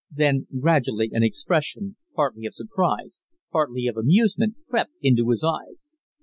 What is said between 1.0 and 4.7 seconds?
an expression, partly of surprise, partly of amusement,